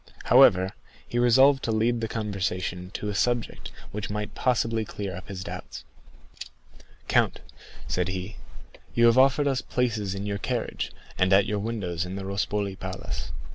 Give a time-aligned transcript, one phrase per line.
[0.23, 0.71] However,
[1.07, 5.43] he resolved to lead the conversation to a subject which might possibly clear up his
[5.43, 5.83] doubts.
[7.07, 7.41] "Count,"
[7.87, 8.37] said he,
[8.95, 12.75] "you have offered us places in your carriage, and at your windows in the Rospoli
[12.75, 13.29] Palace.